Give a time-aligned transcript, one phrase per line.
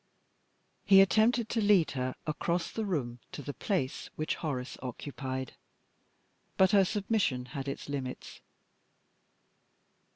[0.83, 5.53] He attempted to lead her across the room to the place which Horace occupied.
[6.57, 8.41] But her submission had its limits.